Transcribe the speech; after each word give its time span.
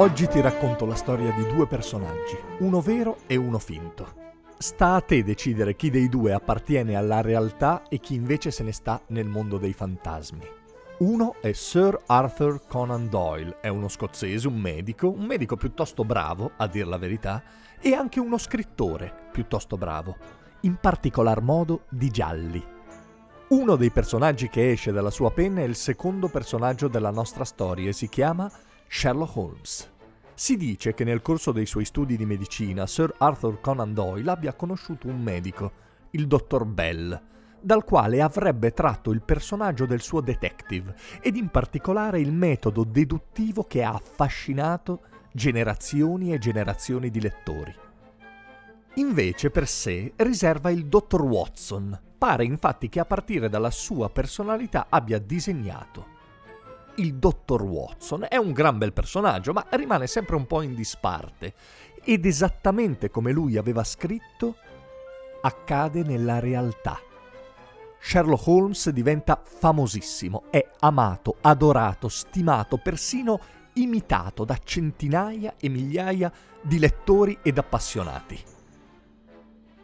Oggi 0.00 0.26
ti 0.28 0.40
racconto 0.40 0.86
la 0.86 0.94
storia 0.94 1.30
di 1.32 1.46
due 1.46 1.66
personaggi, 1.66 2.34
uno 2.60 2.80
vero 2.80 3.18
e 3.26 3.36
uno 3.36 3.58
finto. 3.58 4.14
Sta 4.56 4.94
a 4.94 5.02
te 5.02 5.22
decidere 5.22 5.76
chi 5.76 5.90
dei 5.90 6.08
due 6.08 6.32
appartiene 6.32 6.96
alla 6.96 7.20
realtà 7.20 7.82
e 7.86 7.98
chi 7.98 8.14
invece 8.14 8.50
se 8.50 8.62
ne 8.62 8.72
sta 8.72 9.02
nel 9.08 9.26
mondo 9.26 9.58
dei 9.58 9.74
fantasmi. 9.74 10.48
Uno 11.00 11.34
è 11.42 11.52
Sir 11.52 12.00
Arthur 12.06 12.62
Conan 12.66 13.10
Doyle, 13.10 13.58
è 13.60 13.68
uno 13.68 13.88
scozzese, 13.88 14.48
un 14.48 14.58
medico, 14.58 15.10
un 15.10 15.26
medico 15.26 15.58
piuttosto 15.58 16.02
bravo, 16.02 16.52
a 16.56 16.66
dir 16.66 16.86
la 16.86 16.96
verità, 16.96 17.42
e 17.78 17.92
anche 17.92 18.20
uno 18.20 18.38
scrittore 18.38 19.12
piuttosto 19.30 19.76
bravo, 19.76 20.16
in 20.60 20.76
particolar 20.76 21.42
modo 21.42 21.82
di 21.90 22.08
gialli. 22.08 22.64
Uno 23.48 23.76
dei 23.76 23.90
personaggi 23.90 24.48
che 24.48 24.70
esce 24.70 24.92
dalla 24.92 25.10
sua 25.10 25.30
penna 25.30 25.60
è 25.60 25.64
il 25.64 25.76
secondo 25.76 26.28
personaggio 26.28 26.88
della 26.88 27.10
nostra 27.10 27.44
storia 27.44 27.90
e 27.90 27.92
si 27.92 28.08
chiama 28.08 28.50
Sherlock 28.92 29.36
Holmes. 29.36 29.89
Si 30.40 30.56
dice 30.56 30.94
che 30.94 31.04
nel 31.04 31.20
corso 31.20 31.52
dei 31.52 31.66
suoi 31.66 31.84
studi 31.84 32.16
di 32.16 32.24
medicina 32.24 32.86
Sir 32.86 33.12
Arthur 33.18 33.60
Conan 33.60 33.92
Doyle 33.92 34.30
abbia 34.30 34.54
conosciuto 34.54 35.06
un 35.06 35.20
medico, 35.20 35.72
il 36.12 36.26
dottor 36.26 36.64
Bell, 36.64 37.20
dal 37.60 37.84
quale 37.84 38.22
avrebbe 38.22 38.72
tratto 38.72 39.10
il 39.10 39.20
personaggio 39.20 39.84
del 39.84 40.00
suo 40.00 40.22
detective 40.22 40.96
ed 41.20 41.36
in 41.36 41.50
particolare 41.50 42.20
il 42.20 42.32
metodo 42.32 42.84
deduttivo 42.84 43.64
che 43.64 43.82
ha 43.82 43.92
affascinato 43.92 45.02
generazioni 45.30 46.32
e 46.32 46.38
generazioni 46.38 47.10
di 47.10 47.20
lettori. 47.20 47.74
Invece 48.94 49.50
per 49.50 49.68
sé 49.68 50.14
riserva 50.16 50.70
il 50.70 50.86
dottor 50.86 51.20
Watson. 51.20 52.00
Pare 52.16 52.44
infatti 52.44 52.88
che 52.88 52.98
a 52.98 53.04
partire 53.04 53.50
dalla 53.50 53.70
sua 53.70 54.08
personalità 54.08 54.86
abbia 54.88 55.18
disegnato 55.18 56.16
il 57.00 57.14
dottor 57.14 57.62
Watson 57.62 58.26
è 58.28 58.36
un 58.36 58.52
gran 58.52 58.78
bel 58.78 58.92
personaggio, 58.92 59.52
ma 59.52 59.66
rimane 59.70 60.06
sempre 60.06 60.36
un 60.36 60.46
po' 60.46 60.62
in 60.62 60.74
disparte. 60.74 61.54
Ed 62.04 62.26
esattamente 62.26 63.10
come 63.10 63.32
lui 63.32 63.56
aveva 63.56 63.82
scritto, 63.84 64.56
accade 65.40 66.02
nella 66.02 66.38
realtà. 66.38 67.00
Sherlock 67.98 68.46
Holmes 68.46 68.90
diventa 68.90 69.40
famosissimo, 69.42 70.44
è 70.50 70.66
amato, 70.80 71.36
adorato, 71.40 72.08
stimato, 72.08 72.78
persino 72.78 73.40
imitato 73.74 74.44
da 74.44 74.58
centinaia 74.62 75.54
e 75.58 75.68
migliaia 75.68 76.32
di 76.60 76.78
lettori 76.78 77.38
ed 77.42 77.58
appassionati. 77.58 78.38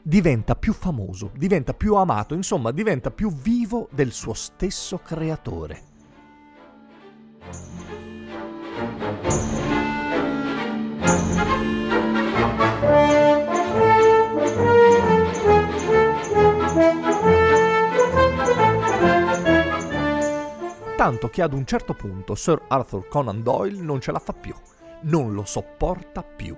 Diventa 0.02 0.54
più 0.54 0.72
famoso, 0.72 1.30
diventa 1.34 1.74
più 1.74 1.94
amato, 1.94 2.34
insomma 2.34 2.70
diventa 2.70 3.10
più 3.10 3.32
vivo 3.32 3.88
del 3.90 4.12
suo 4.12 4.34
stesso 4.34 4.98
creatore. 4.98 5.94
Tanto 21.26 21.28
che 21.28 21.42
ad 21.42 21.54
un 21.54 21.66
certo 21.66 21.92
punto 21.92 22.36
Sir 22.36 22.62
Arthur 22.68 23.08
Conan 23.08 23.42
Doyle 23.42 23.82
non 23.82 24.00
ce 24.00 24.12
la 24.12 24.20
fa 24.20 24.32
più, 24.32 24.54
non 25.02 25.34
lo 25.34 25.44
sopporta 25.44 26.22
più. 26.22 26.56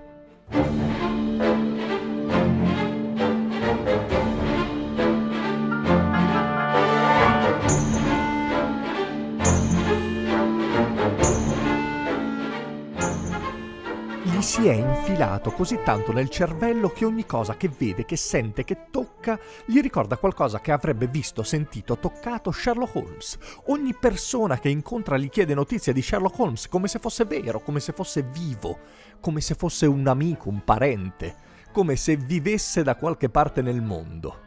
Si 14.49 14.67
è 14.67 14.73
infilato 14.73 15.51
così 15.51 15.79
tanto 15.83 16.11
nel 16.11 16.27
cervello 16.27 16.89
che 16.89 17.05
ogni 17.05 17.23
cosa 17.27 17.55
che 17.55 17.69
vede, 17.69 18.03
che 18.03 18.15
sente, 18.15 18.63
che 18.63 18.87
tocca, 18.89 19.39
gli 19.63 19.79
ricorda 19.79 20.17
qualcosa 20.17 20.59
che 20.59 20.71
avrebbe 20.71 21.05
visto, 21.05 21.43
sentito, 21.43 21.99
toccato 21.99 22.49
Sherlock 22.49 22.95
Holmes. 22.95 23.37
Ogni 23.67 23.93
persona 23.93 24.57
che 24.57 24.69
incontra 24.69 25.19
gli 25.19 25.29
chiede 25.29 25.53
notizie 25.53 25.93
di 25.93 26.01
Sherlock 26.01 26.39
Holmes 26.39 26.67
come 26.67 26.87
se 26.87 26.97
fosse 26.97 27.25
vero, 27.25 27.59
come 27.59 27.79
se 27.79 27.93
fosse 27.93 28.23
vivo, 28.23 28.79
come 29.19 29.39
se 29.39 29.53
fosse 29.53 29.85
un 29.85 30.07
amico, 30.07 30.49
un 30.49 30.63
parente, 30.63 31.35
come 31.71 31.95
se 31.95 32.15
vivesse 32.15 32.81
da 32.81 32.95
qualche 32.95 33.29
parte 33.29 33.61
nel 33.61 33.83
mondo. 33.83 34.39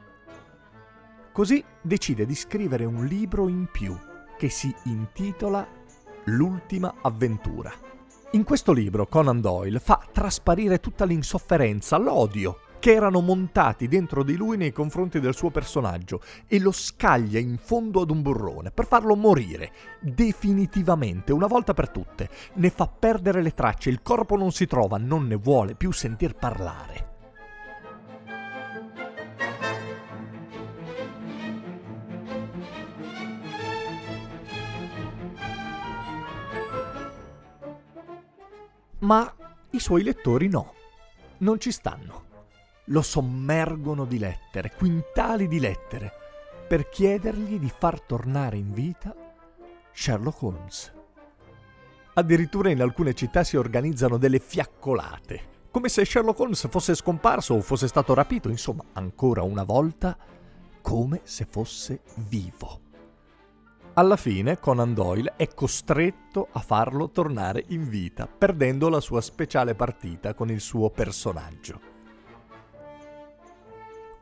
Così 1.31 1.65
decide 1.81 2.27
di 2.27 2.35
scrivere 2.35 2.85
un 2.85 3.05
libro 3.05 3.47
in 3.47 3.69
più 3.71 3.97
che 4.37 4.49
si 4.49 4.75
intitola 4.87 5.65
L'ultima 6.25 6.93
avventura. 7.03 7.93
In 8.35 8.45
questo 8.45 8.73
libro 8.73 9.07
Conan 9.09 9.43
Doyle 9.43 9.79
fa 9.79 10.01
trasparire 10.11 10.81
tutta 10.81 11.05
l'insofferenza, 11.05 11.99
l'odio 11.99 12.61
che 12.79 12.95
erano 12.95 13.21
montati 13.21 13.89
dentro 13.89 14.23
di 14.23 14.37
lui 14.37 14.57
nei 14.57 14.73
confronti 14.73 15.21
del 15.21 15.35
suo 15.35 15.51
personaggio 15.51 16.23
e 16.47 16.59
lo 16.59 16.73
scaglia 16.73 17.39
in 17.39 17.59
fondo 17.59 18.01
ad 18.01 18.11
un 18.11 18.23
burrone 18.23 18.71
per 18.71 18.87
farlo 18.87 19.17
morire 19.17 19.73
definitivamente 20.01 21.31
una 21.31 21.47
volta 21.47 21.75
per 21.75 21.91
tutte. 21.91 22.31
Ne 22.55 22.71
fa 22.71 22.87
perdere 22.87 23.43
le 23.43 23.53
tracce, 23.53 23.91
il 23.91 24.01
corpo 24.01 24.35
non 24.35 24.51
si 24.51 24.67
trova, 24.67 24.97
non 24.97 25.27
ne 25.27 25.37
vuole 25.37 25.75
più 25.75 25.93
sentir 25.93 26.35
parlare. 26.35 27.12
Ma 39.03 39.35
i 39.71 39.81
suoi 39.81 40.05
lettori 40.05 40.49
no, 40.49 40.75
non 41.39 41.59
ci 41.59 41.73
stanno. 41.73 42.31
Lo 42.87 43.03
sommergono 43.03 44.05
di 44.05 44.19
lettere, 44.19 44.73
quintali 44.77 45.49
di 45.49 45.59
lettere, 45.59 46.13
per 46.69 46.89
chiedergli 46.89 47.59
di 47.59 47.69
far 47.69 48.01
tornare 48.01 48.57
in 48.57 48.73
vita 48.73 49.13
Sherlock 49.93 50.43
Holmes. 50.43 50.93
Addirittura 52.15 52.71
in 52.71 52.81
alcune 52.81 53.15
città 53.15 53.43
si 53.43 53.57
organizzano 53.57 54.19
delle 54.19 54.39
fiaccolate, 54.39 55.51
come 55.73 55.89
se 55.89 56.05
Sherlock 56.05 56.39
Holmes 56.39 56.69
fosse 56.69 56.95
scomparso 56.95 57.55
o 57.55 57.61
fosse 57.61 57.89
stato 57.89 58.15
rapito, 58.15 58.51
insomma, 58.51 58.85
ancora 58.93 59.43
una 59.43 59.65
volta, 59.65 60.17
come 60.81 61.23
se 61.25 61.45
fosse 61.45 62.03
vivo. 62.29 62.91
Alla 63.95 64.17
fine 64.17 64.59
Conan 64.59 64.95
Doyle 64.95 65.35
è 65.37 65.49
costretto 65.49 66.49
a 66.53 66.61
farlo 66.61 67.11
tornare 67.11 67.63
in 67.69 67.91
vita, 67.91 68.27
perdendo 68.27 68.89
la 68.89 69.01
sua 69.01 69.21
speciale 69.21 69.75
partita 69.75 70.33
con 70.33 70.51
il 70.51 70.61
suo 70.61 70.89
personaggio. 70.89 71.79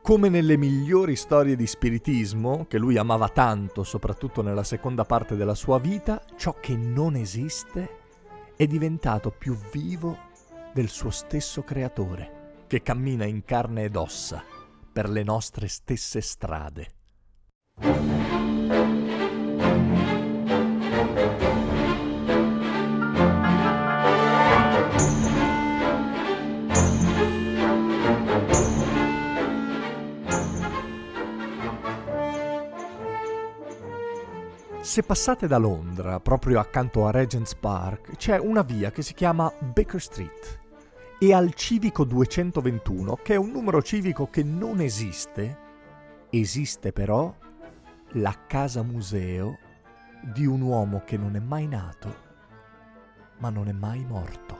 Come 0.01 0.27
nelle 0.27 0.57
migliori 0.57 1.15
storie 1.15 1.55
di 1.55 1.65
spiritismo, 1.65 2.65
che 2.67 2.77
lui 2.77 2.97
amava 2.97 3.29
tanto, 3.29 3.83
soprattutto 3.83 4.41
nella 4.41 4.63
seconda 4.63 5.05
parte 5.05 5.37
della 5.37 5.55
sua 5.55 5.79
vita, 5.79 6.21
ciò 6.35 6.57
che 6.59 6.75
non 6.75 7.15
esiste 7.15 7.99
è 8.57 8.67
diventato 8.67 9.31
più 9.31 9.55
vivo 9.71 10.17
del 10.73 10.89
suo 10.89 11.11
stesso 11.11 11.63
creatore, 11.63 12.65
che 12.67 12.81
cammina 12.81 13.23
in 13.23 13.45
carne 13.45 13.85
ed 13.85 13.95
ossa 13.95 14.43
per 14.91 15.07
le 15.07 15.23
nostre 15.23 15.69
stesse 15.69 16.19
strade. 16.19 16.87
Se 34.81 35.03
passate 35.03 35.45
da 35.45 35.57
Londra, 35.57 36.19
proprio 36.19 36.59
accanto 36.59 37.05
a 37.05 37.11
Regent's 37.11 37.53
Park, 37.53 38.15
c'è 38.17 38.39
una 38.39 38.63
via 38.63 38.91
che 38.91 39.03
si 39.03 39.13
chiama 39.13 39.53
Baker 39.59 40.01
Street 40.01 40.59
e 41.19 41.33
al 41.33 41.53
civico 41.53 42.03
221, 42.03 43.17
che 43.17 43.35
è 43.35 43.37
un 43.37 43.51
numero 43.51 43.83
civico 43.83 44.27
che 44.27 44.43
non 44.43 44.81
esiste, 44.81 45.57
esiste 46.31 46.91
però 46.91 47.31
la 48.13 48.35
casa 48.47 48.81
museo 48.81 49.59
di 50.23 50.47
un 50.47 50.61
uomo 50.61 51.03
che 51.05 51.15
non 51.15 51.35
è 51.35 51.39
mai 51.39 51.67
nato, 51.67 52.15
ma 53.37 53.51
non 53.51 53.67
è 53.67 53.73
mai 53.73 54.03
morto. 54.03 54.59